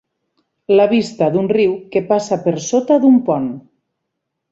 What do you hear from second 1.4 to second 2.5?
riu que passa